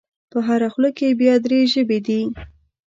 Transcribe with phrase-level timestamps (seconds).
[0.31, 2.21] په هره خوله کې یې بیا درې ژبې دي.